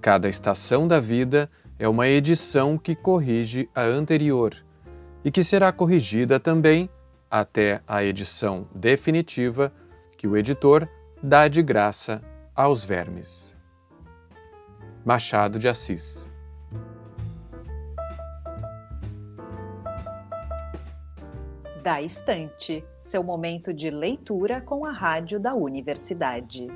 Cada 0.00 0.28
estação 0.28 0.88
da 0.88 0.98
vida 0.98 1.50
é 1.78 1.86
uma 1.86 2.08
edição 2.08 2.78
que 2.78 2.94
corrige 2.94 3.68
a 3.74 3.82
anterior 3.82 4.54
e 5.22 5.30
que 5.30 5.44
será 5.44 5.70
corrigida 5.70 6.40
também 6.40 6.88
até 7.30 7.82
a 7.86 8.02
edição 8.02 8.66
definitiva 8.74 9.70
que 10.16 10.26
o 10.26 10.36
editor 10.38 10.88
dá 11.22 11.48
de 11.48 11.62
graça 11.62 12.22
aos 12.54 12.82
vermes. 12.82 13.54
Machado 15.04 15.58
de 15.58 15.68
Assis 15.68 16.30
Da 21.82 22.00
Estante, 22.02 22.84
seu 23.00 23.22
momento 23.22 23.72
de 23.72 23.90
leitura 23.90 24.60
com 24.60 24.84
a 24.84 24.92
rádio 24.92 25.40
da 25.40 25.54
universidade. 25.54 26.68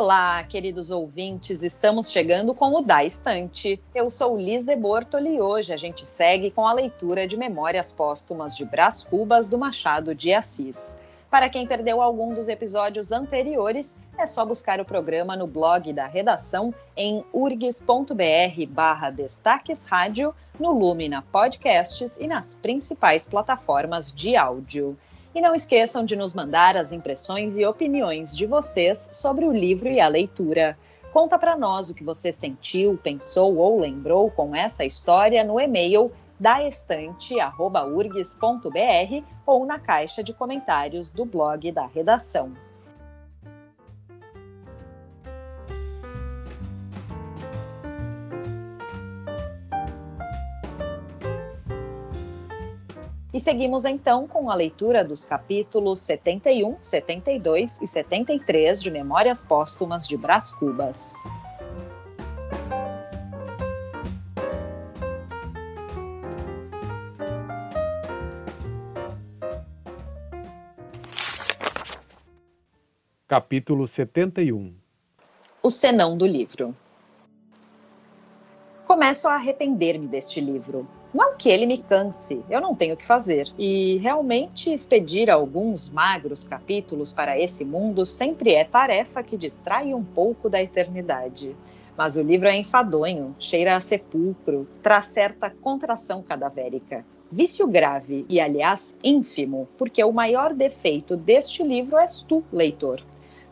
Olá, 0.00 0.44
queridos 0.44 0.92
ouvintes, 0.92 1.64
estamos 1.64 2.12
chegando 2.12 2.54
com 2.54 2.72
o 2.72 2.80
Da 2.80 3.02
Estante. 3.02 3.82
Eu 3.92 4.08
sou 4.08 4.38
Liz 4.38 4.64
de 4.64 4.76
Bortoli 4.76 5.34
e 5.34 5.40
hoje 5.40 5.74
a 5.74 5.76
gente 5.76 6.06
segue 6.06 6.52
com 6.52 6.68
a 6.68 6.72
leitura 6.72 7.26
de 7.26 7.36
Memórias 7.36 7.90
Póstumas 7.90 8.56
de 8.56 8.64
Brás 8.64 9.02
Cubas 9.02 9.48
do 9.48 9.58
Machado 9.58 10.14
de 10.14 10.32
Assis. 10.32 11.00
Para 11.28 11.48
quem 11.48 11.66
perdeu 11.66 12.00
algum 12.00 12.32
dos 12.32 12.46
episódios 12.46 13.10
anteriores, 13.10 14.00
é 14.16 14.24
só 14.24 14.46
buscar 14.46 14.80
o 14.80 14.84
programa 14.84 15.36
no 15.36 15.48
blog 15.48 15.92
da 15.92 16.06
redação 16.06 16.72
em 16.96 17.24
urgs.br 17.32 18.14
barra 18.68 19.10
Destaques 19.10 19.84
Rádio, 19.84 20.32
no 20.60 20.70
Lumina 20.70 21.22
Podcasts 21.32 22.18
e 22.18 22.28
nas 22.28 22.54
principais 22.54 23.26
plataformas 23.26 24.12
de 24.12 24.36
áudio. 24.36 24.96
E 25.34 25.40
não 25.40 25.54
esqueçam 25.54 26.04
de 26.04 26.16
nos 26.16 26.34
mandar 26.34 26.76
as 26.76 26.92
impressões 26.92 27.56
e 27.56 27.64
opiniões 27.64 28.36
de 28.36 28.46
vocês 28.46 29.10
sobre 29.12 29.44
o 29.44 29.52
livro 29.52 29.88
e 29.88 30.00
a 30.00 30.08
leitura. 30.08 30.76
Conta 31.12 31.38
para 31.38 31.56
nós 31.56 31.90
o 31.90 31.94
que 31.94 32.04
você 32.04 32.32
sentiu, 32.32 32.98
pensou 33.02 33.56
ou 33.56 33.80
lembrou 33.80 34.30
com 34.30 34.54
essa 34.54 34.84
história 34.84 35.44
no 35.44 35.60
e-mail 35.60 36.10
daestante.urgs.br 36.38 39.24
ou 39.46 39.66
na 39.66 39.78
caixa 39.78 40.22
de 40.22 40.32
comentários 40.32 41.08
do 41.08 41.24
blog 41.24 41.72
da 41.72 41.86
redação. 41.86 42.67
E 53.38 53.40
seguimos 53.40 53.84
então 53.84 54.26
com 54.26 54.50
a 54.50 54.54
leitura 54.56 55.04
dos 55.04 55.24
capítulos 55.24 56.00
71, 56.00 56.76
72 56.80 57.80
e 57.80 57.86
73 57.86 58.82
de 58.82 58.90
Memórias 58.90 59.44
Póstumas 59.44 60.08
de 60.08 60.16
Brás 60.16 60.50
Cubas. 60.50 61.14
Capítulo 73.28 73.86
71 73.86 74.74
O 75.62 75.70
senão 75.70 76.18
do 76.18 76.26
livro. 76.26 76.74
Começo 78.84 79.28
a 79.28 79.36
arrepender-me 79.36 80.08
deste 80.08 80.40
livro. 80.40 80.97
Não 81.12 81.36
que 81.36 81.48
ele 81.48 81.64
me 81.64 81.78
canse, 81.78 82.44
eu 82.50 82.60
não 82.60 82.74
tenho 82.74 82.94
o 82.94 82.96
que 82.96 83.06
fazer. 83.06 83.48
E 83.58 83.96
realmente 83.98 84.72
expedir 84.72 85.30
alguns 85.30 85.88
magros 85.88 86.46
capítulos 86.46 87.12
para 87.12 87.38
esse 87.38 87.64
mundo 87.64 88.04
sempre 88.04 88.54
é 88.54 88.64
tarefa 88.64 89.22
que 89.22 89.36
distrai 89.36 89.94
um 89.94 90.04
pouco 90.04 90.50
da 90.50 90.62
eternidade. 90.62 91.56
Mas 91.96 92.16
o 92.16 92.22
livro 92.22 92.46
é 92.46 92.56
enfadonho, 92.56 93.34
cheira 93.38 93.74
a 93.74 93.80
sepulcro, 93.80 94.68
traz 94.82 95.06
certa 95.06 95.50
contração 95.50 96.22
cadavérica. 96.22 97.04
Vício 97.32 97.66
grave 97.66 98.24
e, 98.28 98.40
aliás, 98.40 98.96
ínfimo, 99.02 99.68
porque 99.76 100.02
o 100.04 100.12
maior 100.12 100.54
defeito 100.54 101.16
deste 101.16 101.62
livro 101.62 101.96
és 101.98 102.20
tu, 102.22 102.44
leitor. 102.52 103.02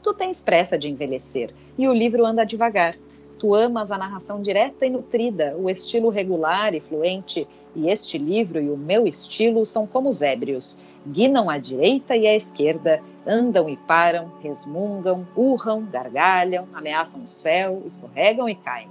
Tu 0.03 0.15
tens 0.15 0.41
pressa 0.41 0.79
de 0.79 0.89
envelhecer 0.89 1.53
e 1.77 1.89
o 1.89 1.93
livro 1.93 2.25
anda 2.25 2.45
devagar. 2.45 2.97
Tu 3.39 3.55
amas 3.55 3.91
a 3.91 3.99
narração 3.99 4.41
direta 4.41 4.87
e 4.87 4.91
nutrida, 4.91 5.55
o 5.59 5.69
estilo 5.69 6.09
regular 6.09 6.75
e 6.75 6.81
fluente, 6.81 7.47
e 7.75 7.91
este 7.91 8.17
livro 8.17 8.59
e 8.59 8.71
o 8.71 8.79
meu 8.79 9.07
estilo 9.07 9.67
são 9.67 9.87
como 9.87 10.09
os 10.09 10.23
ébrios. 10.23 10.83
Guinam 11.07 11.51
à 11.51 11.59
direita 11.59 12.17
e 12.17 12.27
à 12.27 12.35
esquerda, 12.35 13.03
andam 13.27 13.69
e 13.69 13.77
param, 13.77 14.33
resmungam, 14.43 15.29
urram, 15.37 15.85
gargalham, 15.85 16.67
ameaçam 16.73 17.23
o 17.23 17.27
céu, 17.27 17.83
escorregam 17.85 18.49
e 18.49 18.55
caem. 18.55 18.89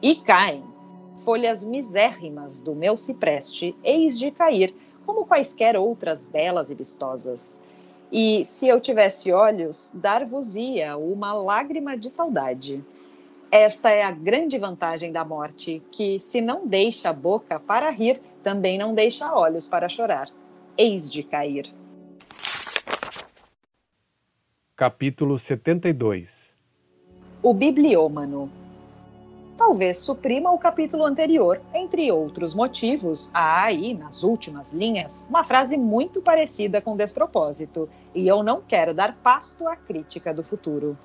E 0.00 0.14
caem. 0.14 0.62
Folhas 1.24 1.64
misérrimas 1.64 2.60
do 2.60 2.76
meu 2.76 2.96
cipreste, 2.96 3.74
eis 3.82 4.16
de 4.16 4.30
cair, 4.30 4.72
como 5.04 5.26
quaisquer 5.26 5.76
outras 5.76 6.24
belas 6.24 6.70
e 6.70 6.74
vistosas. 6.76 7.60
E 8.12 8.44
se 8.44 8.68
eu 8.68 8.78
tivesse 8.78 9.32
olhos, 9.32 9.90
dar-vos-ia 9.94 10.96
uma 10.96 11.32
lágrima 11.32 11.96
de 11.96 12.08
saudade. 12.08 12.82
Esta 13.54 13.90
é 13.90 14.02
a 14.02 14.10
grande 14.10 14.56
vantagem 14.56 15.12
da 15.12 15.26
morte, 15.26 15.82
que, 15.90 16.18
se 16.18 16.40
não 16.40 16.66
deixa 16.66 17.10
a 17.10 17.12
boca 17.12 17.60
para 17.60 17.90
rir, 17.90 18.18
também 18.42 18.78
não 18.78 18.94
deixa 18.94 19.30
olhos 19.30 19.66
para 19.66 19.90
chorar. 19.90 20.30
Eis 20.74 21.10
de 21.10 21.22
cair. 21.22 21.70
Capítulo 24.74 25.38
72 25.38 26.56
O 27.42 27.52
Bibliômano 27.52 28.50
talvez 29.58 29.98
suprima 29.98 30.50
o 30.50 30.58
capítulo 30.58 31.04
anterior. 31.04 31.60
Entre 31.74 32.10
outros 32.10 32.54
motivos, 32.54 33.30
há 33.34 33.64
aí, 33.64 33.92
nas 33.92 34.22
últimas 34.22 34.72
linhas, 34.72 35.26
uma 35.28 35.44
frase 35.44 35.76
muito 35.76 36.22
parecida 36.22 36.80
com 36.80 36.96
despropósito, 36.96 37.86
e 38.14 38.26
eu 38.26 38.42
não 38.42 38.62
quero 38.62 38.94
dar 38.94 39.14
pasto 39.16 39.68
à 39.68 39.76
crítica 39.76 40.32
do 40.32 40.42
futuro. 40.42 40.96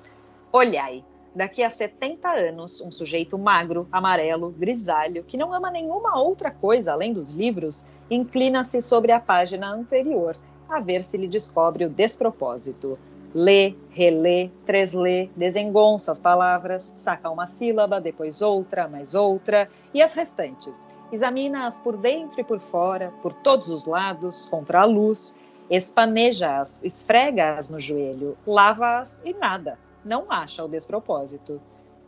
Olhai, 0.50 1.04
daqui 1.34 1.62
a 1.62 1.70
70 1.70 2.28
anos, 2.28 2.80
um 2.80 2.90
sujeito 2.90 3.38
magro, 3.38 3.88
amarelo, 3.92 4.50
grisalho, 4.50 5.24
que 5.24 5.36
não 5.36 5.52
ama 5.52 5.70
nenhuma 5.70 6.18
outra 6.18 6.50
coisa 6.50 6.92
além 6.92 7.12
dos 7.12 7.30
livros, 7.30 7.92
inclina-se 8.10 8.80
sobre 8.80 9.12
a 9.12 9.20
página 9.20 9.70
anterior, 9.70 10.36
a 10.68 10.80
ver 10.80 11.02
se 11.02 11.16
lhe 11.16 11.28
descobre 11.28 11.84
o 11.84 11.90
despropósito. 11.90 12.98
Lê, 13.34 13.74
relê, 13.90 14.50
treslê, 14.64 15.28
desengonça 15.36 16.10
as 16.10 16.18
palavras, 16.18 16.94
saca 16.96 17.30
uma 17.30 17.46
sílaba, 17.46 18.00
depois 18.00 18.40
outra, 18.40 18.88
mais 18.88 19.14
outra, 19.14 19.68
e 19.92 20.00
as 20.00 20.14
restantes. 20.14 20.88
Examina-as 21.12 21.78
por 21.78 21.96
dentro 21.96 22.40
e 22.40 22.44
por 22.44 22.60
fora, 22.60 23.12
por 23.22 23.34
todos 23.34 23.68
os 23.68 23.86
lados, 23.86 24.46
contra 24.46 24.80
a 24.80 24.84
luz, 24.84 25.38
espaneja-as, 25.70 26.82
esfrega-as 26.82 27.68
no 27.68 27.78
joelho, 27.78 28.36
lava-as 28.46 29.20
e 29.24 29.34
nada, 29.34 29.78
não 30.04 30.30
acha 30.30 30.64
o 30.64 30.68
despropósito. 30.68 31.60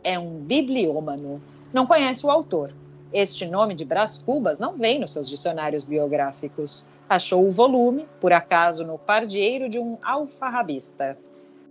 É 0.03 0.17
um 0.17 0.39
bibliômano, 0.39 1.41
não 1.73 1.85
conhece 1.85 2.25
o 2.25 2.31
autor. 2.31 2.73
Este 3.13 3.45
nome 3.45 3.75
de 3.75 3.85
Brás 3.85 4.17
Cubas 4.17 4.59
não 4.59 4.77
vem 4.77 4.99
nos 4.99 5.11
seus 5.11 5.29
dicionários 5.29 5.83
biográficos 5.83 6.87
achou 7.11 7.45
o 7.45 7.51
volume, 7.51 8.07
por 8.21 8.31
acaso, 8.31 8.85
no 8.85 8.97
pardieiro 8.97 9.67
de 9.67 9.77
um 9.77 9.97
alfarrabista. 10.01 11.17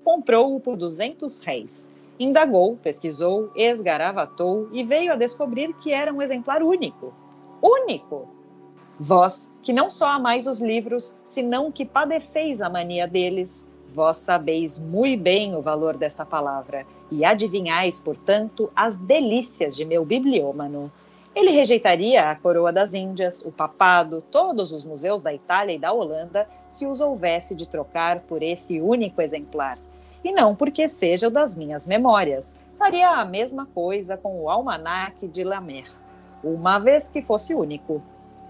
Comprou-o 0.05 0.61
por 0.61 0.77
200 0.77 1.41
réis. 1.41 1.91
Indagou, 2.19 2.77
pesquisou, 2.77 3.51
esgaravatou 3.57 4.69
e 4.71 4.85
veio 4.85 5.15
a 5.15 5.17
descobrir 5.17 5.73
que 5.77 5.93
era 5.93 6.13
um 6.13 6.21
exemplar 6.21 6.63
único. 6.63 7.15
Único! 7.63 8.29
Vós, 8.99 9.51
que 9.63 9.73
não 9.73 9.89
só 9.89 10.09
amais 10.09 10.47
os 10.47 10.61
livros, 10.61 11.17
senão 11.25 11.73
que 11.73 11.87
padeceis 11.87 12.61
a 12.61 12.69
mania 12.69 13.09
deles, 13.09 13.67
vós 13.93 14.19
sabeis 14.19 14.79
muito 14.79 15.23
bem 15.23 15.55
o 15.55 15.61
valor 15.61 15.97
desta 15.97 16.25
palavra 16.25 16.87
e 17.11 17.25
adivinhais, 17.25 17.99
portanto, 17.99 18.71
as 18.75 18.99
delícias 18.99 19.77
de 19.77 19.85
meu 19.85 20.05
bibliômano. 20.05 20.91
Ele 21.35 21.51
rejeitaria 21.51 22.31
a 22.31 22.35
coroa 22.35 22.73
das 22.73 22.93
Índias, 22.95 23.45
o 23.45 23.53
papado, 23.53 24.23
todos 24.31 24.73
os 24.73 24.85
museus 24.85 25.23
da 25.23 25.33
Itália 25.33 25.75
e 25.75 25.79
da 25.79 25.93
Holanda 25.93 26.49
se 26.69 26.87
os 26.87 27.01
houvesse 27.01 27.55
de 27.55 27.69
trocar 27.69 28.21
por 28.21 28.43
esse 28.43 28.81
único 28.81 29.21
exemplar. 29.21 29.79
E 30.25 30.33
não 30.33 30.55
porque 30.55 30.89
seja 30.89 31.29
o 31.29 31.31
das 31.31 31.55
minhas 31.55 31.87
memórias. 31.87 32.59
Faria 32.79 33.11
a 33.11 33.25
mesma 33.25 33.67
coisa 33.67 34.17
com 34.17 34.41
o 34.41 34.49
almanaque 34.49 35.29
de 35.29 35.45
Lamer, 35.45 35.91
uma 36.43 36.79
vez 36.79 37.09
que 37.09 37.23
fosse 37.23 37.55
único. 37.55 38.03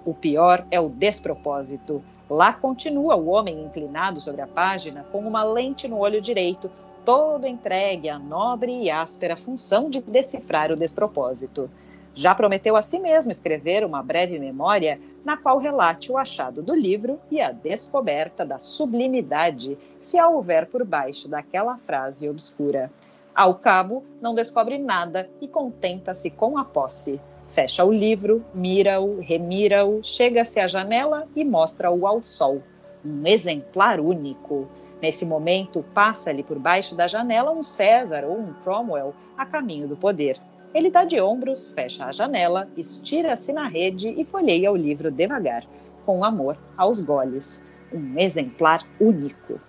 O 0.04 0.14
pior 0.14 0.66
é 0.70 0.80
o 0.80 0.88
despropósito. 0.88 2.02
Lá 2.28 2.52
continua 2.52 3.16
o 3.16 3.28
homem 3.28 3.62
inclinado 3.62 4.20
sobre 4.20 4.40
a 4.40 4.46
página 4.46 5.04
com 5.12 5.18
uma 5.18 5.42
lente 5.42 5.86
no 5.86 5.98
olho 5.98 6.20
direito, 6.20 6.70
todo 7.04 7.46
entregue 7.46 8.08
à 8.08 8.18
nobre 8.18 8.72
e 8.72 8.90
áspera 8.90 9.36
função 9.36 9.90
de 9.90 10.00
decifrar 10.00 10.70
o 10.70 10.76
despropósito. 10.76 11.68
Já 12.12 12.34
prometeu 12.34 12.76
a 12.76 12.82
si 12.82 12.98
mesmo 12.98 13.30
escrever 13.30 13.84
uma 13.84 14.02
breve 14.02 14.38
memória 14.38 15.00
na 15.24 15.36
qual 15.36 15.58
relate 15.58 16.10
o 16.10 16.18
achado 16.18 16.62
do 16.62 16.74
livro 16.74 17.20
e 17.30 17.40
a 17.40 17.52
descoberta 17.52 18.44
da 18.44 18.58
sublimidade, 18.58 19.78
se 19.98 20.18
a 20.18 20.28
houver 20.28 20.66
por 20.66 20.84
baixo 20.84 21.28
daquela 21.28 21.78
frase 21.78 22.28
obscura. 22.28 22.90
Ao 23.34 23.54
cabo, 23.54 24.04
não 24.20 24.34
descobre 24.34 24.76
nada 24.76 25.30
e 25.40 25.46
contenta-se 25.46 26.30
com 26.30 26.58
a 26.58 26.64
posse. 26.64 27.20
Fecha 27.50 27.84
o 27.84 27.92
livro, 27.92 28.44
mira-o, 28.54 29.20
remira-o, 29.20 30.00
chega-se 30.04 30.60
à 30.60 30.68
janela 30.68 31.26
e 31.34 31.44
mostra-o 31.44 32.06
ao 32.06 32.22
sol. 32.22 32.62
Um 33.04 33.26
exemplar 33.26 33.98
único. 33.98 34.68
Nesse 35.02 35.26
momento, 35.26 35.84
passa-lhe 35.92 36.44
por 36.44 36.60
baixo 36.60 36.94
da 36.94 37.08
janela 37.08 37.50
um 37.50 37.60
César 37.60 38.24
ou 38.24 38.38
um 38.38 38.52
Cromwell 38.62 39.12
a 39.36 39.44
caminho 39.44 39.88
do 39.88 39.96
poder. 39.96 40.40
Ele 40.72 40.92
dá 40.92 41.04
de 41.04 41.20
ombros, 41.20 41.66
fecha 41.66 42.04
a 42.04 42.12
janela, 42.12 42.68
estira-se 42.76 43.52
na 43.52 43.66
rede 43.66 44.10
e 44.10 44.24
folheia 44.24 44.70
o 44.70 44.76
livro 44.76 45.10
devagar, 45.10 45.66
com 46.06 46.22
amor 46.22 46.56
aos 46.76 47.00
goles. 47.00 47.68
Um 47.92 48.16
exemplar 48.16 48.86
único. 49.00 49.60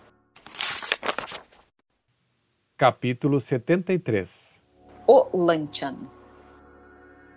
Capítulo 2.77 3.39
73 3.39 4.61
O 5.07 5.25
Lanchan 5.33 6.20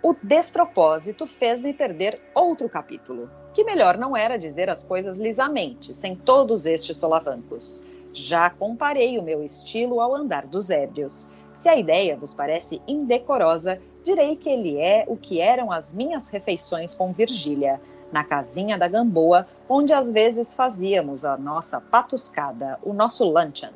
O 0.07 0.15
despropósito 0.23 1.27
fez-me 1.27 1.73
perder 1.73 2.21
outro 2.35 2.69
capítulo, 2.69 3.31
que 3.55 3.65
melhor 3.65 3.97
não 3.97 4.15
era 4.15 4.39
dizer 4.39 4.69
as 4.69 4.83
coisas 4.83 5.19
lisamente, 5.19 5.95
sem 5.95 6.15
todos 6.15 6.67
estes 6.67 6.99
solavancos. 6.99 7.87
Já 8.13 8.51
comparei 8.51 9.19
o 9.19 9.23
meu 9.23 9.43
estilo 9.43 10.03
ao 10.03 10.15
andar 10.15 10.47
dos 10.47 10.69
ébrios. 10.69 11.31
Se 11.55 11.71
a 11.71 11.77
ideia 11.79 12.19
vos 12.19 12.35
parece 12.35 12.83
indecorosa, 12.87 13.81
direi 14.03 14.37
que 14.37 14.51
ele 14.51 14.79
é 14.79 15.07
o 15.09 15.17
que 15.17 15.41
eram 15.41 15.73
as 15.73 15.91
minhas 15.91 16.29
refeições 16.29 16.93
com 16.93 17.11
Virgília, 17.11 17.81
na 18.13 18.23
casinha 18.23 18.77
da 18.77 18.87
Gamboa, 18.87 19.47
onde 19.67 19.95
às 19.95 20.13
vezes 20.13 20.53
fazíamos 20.53 21.25
a 21.25 21.39
nossa 21.39 21.81
patuscada, 21.81 22.79
o 22.83 22.93
nosso 22.93 23.25
luncheon 23.25 23.73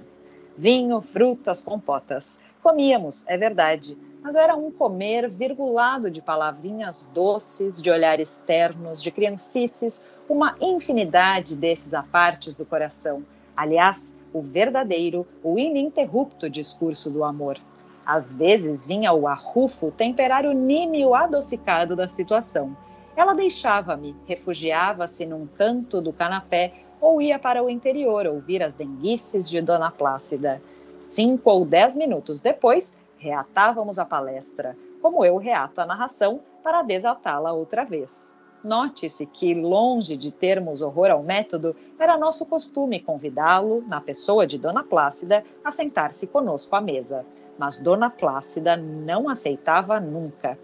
vinho, 0.58 1.00
frutas, 1.00 1.62
compotas. 1.62 2.40
Comíamos, 2.60 3.24
é 3.28 3.38
verdade, 3.38 3.96
mas 4.20 4.34
era 4.34 4.56
um 4.56 4.72
comer 4.72 5.30
virgulado 5.30 6.10
de 6.10 6.20
palavrinhas 6.20 7.08
doces, 7.14 7.80
de 7.80 7.90
olhares 7.90 8.42
ternos, 8.44 9.00
de 9.00 9.12
criancices, 9.12 10.02
uma 10.28 10.56
infinidade 10.60 11.56
desses 11.56 11.94
apartes 11.94 12.56
do 12.56 12.66
coração. 12.66 13.22
Aliás, 13.56 14.14
o 14.32 14.42
verdadeiro, 14.42 15.26
o 15.42 15.58
ininterrupto 15.58 16.50
discurso 16.50 17.08
do 17.08 17.22
amor. 17.22 17.56
Às 18.04 18.34
vezes 18.34 18.86
vinha 18.86 19.12
o 19.12 19.28
arrufo 19.28 19.92
temperar 19.92 20.44
o 20.44 20.52
nímio 20.52 21.14
adocicado 21.14 21.94
da 21.94 22.08
situação. 22.08 22.76
Ela 23.16 23.34
deixava-me, 23.34 24.16
refugiava-se 24.26 25.24
num 25.24 25.46
canto 25.46 26.00
do 26.00 26.12
canapé 26.12 26.72
ou 27.00 27.20
ia 27.20 27.38
para 27.38 27.62
o 27.62 27.70
interior 27.70 28.26
ouvir 28.26 28.62
as 28.62 28.74
denguices 28.74 29.48
de 29.48 29.60
Dona 29.60 29.90
Plácida. 29.90 30.60
Cinco 30.98 31.50
ou 31.50 31.64
dez 31.64 31.96
minutos 31.96 32.40
depois, 32.40 32.96
reatávamos 33.18 33.98
a 33.98 34.04
palestra, 34.04 34.76
como 35.00 35.24
eu 35.24 35.36
reato 35.36 35.80
a 35.80 35.86
narração, 35.86 36.40
para 36.62 36.82
desatá-la 36.82 37.52
outra 37.52 37.84
vez. 37.84 38.36
Note-se 38.62 39.24
que, 39.24 39.54
longe 39.54 40.16
de 40.16 40.32
termos 40.32 40.82
horror 40.82 41.10
ao 41.10 41.22
método, 41.22 41.76
era 41.98 42.18
nosso 42.18 42.44
costume 42.44 42.98
convidá-lo, 42.98 43.84
na 43.86 44.00
pessoa 44.00 44.46
de 44.46 44.58
Dona 44.58 44.82
Plácida, 44.82 45.44
a 45.64 45.70
sentar-se 45.70 46.26
conosco 46.26 46.74
à 46.74 46.80
mesa. 46.80 47.24
Mas 47.56 47.78
Dona 47.78 48.10
Plácida 48.10 48.76
não 48.76 49.28
aceitava 49.28 50.00
nunca. 50.00 50.58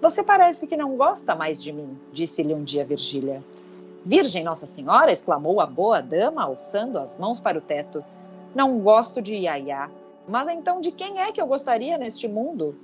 Você 0.00 0.22
parece 0.22 0.66
que 0.66 0.76
não 0.76 0.96
gosta 0.96 1.34
mais 1.34 1.62
de 1.62 1.72
mim, 1.72 1.96
disse-lhe 2.12 2.52
um 2.52 2.64
dia 2.64 2.84
Virgília. 2.84 3.42
Virgem 4.04 4.42
Nossa 4.42 4.66
Senhora! 4.66 5.12
exclamou 5.12 5.60
a 5.60 5.66
boa 5.66 6.00
dama, 6.00 6.42
alçando 6.42 6.98
as 6.98 7.16
mãos 7.16 7.38
para 7.38 7.58
o 7.58 7.60
teto. 7.60 8.04
Não 8.54 8.80
gosto 8.80 9.22
de 9.22 9.36
Iaiá. 9.36 9.88
Mas 10.26 10.48
então 10.48 10.80
de 10.80 10.90
quem 10.90 11.20
é 11.20 11.30
que 11.30 11.40
eu 11.40 11.46
gostaria 11.46 11.96
neste 11.96 12.26
mundo? 12.26 12.74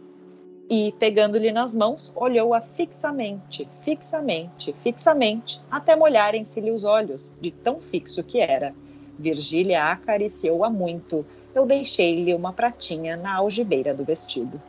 E, 0.71 0.93
pegando-lhe 0.99 1.51
nas 1.51 1.75
mãos, 1.75 2.13
olhou-a 2.15 2.61
fixamente, 2.61 3.69
fixamente, 3.83 4.73
fixamente, 4.83 5.61
até 5.71 5.97
molharem-se-lhe 5.97 6.71
os 6.71 6.85
olhos, 6.85 7.37
de 7.41 7.51
tão 7.51 7.81
fixo 7.81 8.23
que 8.23 8.39
era. 8.39 8.75
Virgília 9.19 9.87
acariciou-a 9.87 10.71
muito. 10.71 11.25
Eu 11.55 11.67
deixei-lhe 11.67 12.35
uma 12.35 12.53
pratinha 12.53 13.17
na 13.17 13.37
algibeira 13.37 13.95
do 13.95 14.05
vestido. 14.05 14.61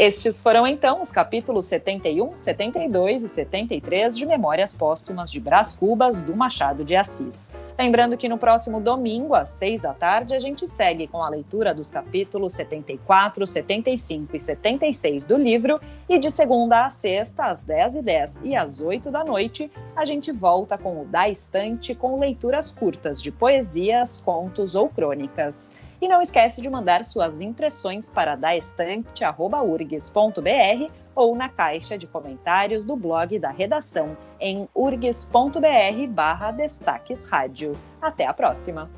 Estes 0.00 0.40
foram 0.40 0.66
então 0.66 1.02
os 1.02 1.12
capítulos 1.12 1.66
71, 1.66 2.34
72 2.34 3.22
e 3.22 3.28
73 3.28 4.16
de 4.16 4.24
Memórias 4.24 4.72
Póstumas 4.72 5.30
de 5.30 5.38
Brás 5.38 5.74
Cubas 5.74 6.22
do 6.22 6.34
Machado 6.34 6.82
de 6.82 6.96
Assis. 6.96 7.50
Lembrando 7.78 8.16
que 8.16 8.26
no 8.26 8.38
próximo 8.38 8.80
domingo, 8.80 9.34
às 9.34 9.50
6 9.50 9.82
da 9.82 9.92
tarde, 9.92 10.34
a 10.34 10.38
gente 10.38 10.66
segue 10.66 11.06
com 11.06 11.22
a 11.22 11.28
leitura 11.28 11.74
dos 11.74 11.90
capítulos 11.90 12.54
74, 12.54 13.46
75 13.46 14.34
e 14.34 14.40
76 14.40 15.26
do 15.26 15.36
livro, 15.36 15.78
e 16.08 16.18
de 16.18 16.30
segunda 16.30 16.86
a 16.86 16.88
sexta, 16.88 17.44
às 17.44 17.60
10 17.60 17.96
e 17.96 18.02
10 18.02 18.40
e 18.42 18.56
às 18.56 18.80
8 18.80 19.10
da 19.10 19.22
noite, 19.22 19.70
a 19.94 20.06
gente 20.06 20.32
volta 20.32 20.78
com 20.78 21.02
o 21.02 21.04
Da 21.04 21.28
Estante 21.28 21.94
com 21.94 22.18
leituras 22.18 22.70
curtas 22.70 23.20
de 23.20 23.30
poesias, 23.30 24.16
contos 24.16 24.74
ou 24.74 24.88
crônicas. 24.88 25.78
E 26.00 26.08
não 26.08 26.22
esquece 26.22 26.62
de 26.62 26.70
mandar 26.70 27.04
suas 27.04 27.40
impressões 27.40 28.08
para 28.08 28.34
daestante.urgs.br 28.34 30.92
ou 31.14 31.36
na 31.36 31.48
caixa 31.48 31.98
de 31.98 32.06
comentários 32.06 32.84
do 32.84 32.96
blog 32.96 33.38
da 33.38 33.50
redação 33.50 34.16
em 34.40 34.68
urgs.br 34.74 36.06
barra 36.08 36.52
destaques 36.52 37.28
rádio. 37.28 37.78
Até 38.00 38.26
a 38.26 38.32
próxima! 38.32 38.88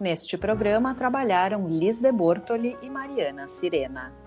Neste 0.00 0.38
programa 0.38 0.94
trabalharam 0.94 1.68
Liz 1.68 2.00
de 2.00 2.10
Bortoli 2.10 2.74
e 2.80 2.88
Mariana 2.88 3.46
Sirena. 3.48 4.19